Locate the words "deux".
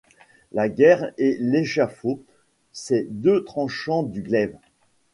3.11-3.43